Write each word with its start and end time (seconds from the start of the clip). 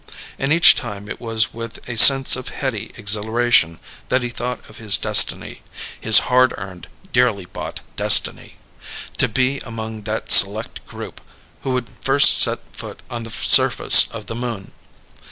And 0.39 0.51
each 0.51 0.73
time 0.73 1.07
it 1.07 1.21
was 1.21 1.53
with 1.53 1.87
a 1.87 1.95
sense 1.95 2.35
of 2.35 2.49
heady 2.49 2.91
exhilaration 2.97 3.79
that 4.09 4.23
he 4.23 4.29
thought 4.29 4.67
of 4.67 4.77
his 4.77 4.97
destiny 4.97 5.61
his 5.99 6.21
hard 6.25 6.55
earned, 6.57 6.87
dearly 7.13 7.45
bought 7.45 7.81
destiny. 7.97 8.57
To 9.17 9.27
be 9.27 9.59
among 9.59 10.01
that 10.05 10.31
select 10.31 10.83
group 10.87 11.21
who 11.61 11.69
would 11.73 11.87
first 12.01 12.41
set 12.41 12.61
foot 12.73 13.01
upon 13.01 13.25
the 13.25 13.29
surface 13.29 14.07
of 14.09 14.25
the 14.25 14.33
Moon! 14.33 14.71